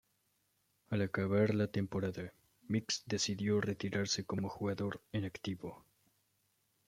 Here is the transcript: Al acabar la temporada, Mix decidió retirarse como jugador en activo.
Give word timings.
Al 0.89 1.03
acabar 1.03 1.53
la 1.53 1.67
temporada, 1.67 2.33
Mix 2.67 3.03
decidió 3.05 3.61
retirarse 3.61 4.25
como 4.25 4.49
jugador 4.49 5.03
en 5.11 5.25
activo. 5.25 5.85